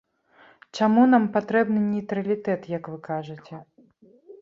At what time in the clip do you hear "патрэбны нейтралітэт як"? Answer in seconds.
1.35-2.83